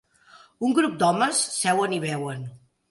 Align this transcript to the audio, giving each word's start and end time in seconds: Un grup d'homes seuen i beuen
Un 0.69 0.73
grup 0.79 0.95
d'homes 1.03 1.45
seuen 1.61 1.97
i 2.01 2.05
beuen 2.09 2.47